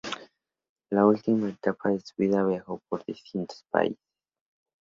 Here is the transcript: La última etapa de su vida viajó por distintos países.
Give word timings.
La 0.89 1.05
última 1.05 1.47
etapa 1.49 1.89
de 1.89 1.99
su 1.99 2.15
vida 2.17 2.43
viajó 2.43 2.81
por 2.89 3.05
distintos 3.05 3.63
países. 3.69 4.01